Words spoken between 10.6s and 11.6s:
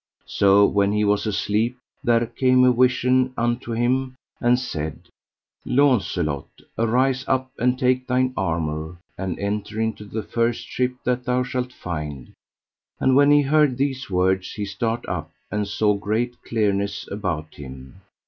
ship that thou